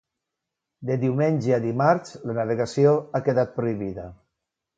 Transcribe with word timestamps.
De 0.89 0.95
diumenge 1.03 1.53
a 1.57 1.59
dimarts, 1.65 2.15
la 2.31 2.37
navegació 2.39 2.95
ha 3.13 3.23
quedat 3.29 3.53
prohibida. 3.61 4.09